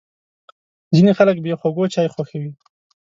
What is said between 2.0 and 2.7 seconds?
خوښوي.